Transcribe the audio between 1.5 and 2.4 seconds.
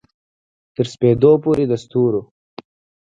د ستورو